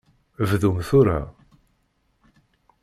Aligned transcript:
Bdum 0.49 0.77
tura! 0.87 1.17